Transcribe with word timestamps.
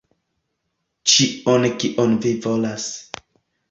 Ĉion 1.13 1.71
kion 1.85 2.19
vi 2.27 2.37
volas. 2.49 2.93